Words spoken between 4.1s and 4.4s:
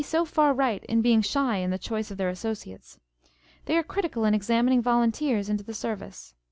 in